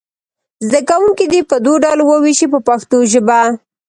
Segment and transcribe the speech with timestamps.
[0.67, 3.39] زده کوونکي دې په دوو ډلو وویشئ په پښتو ژبه.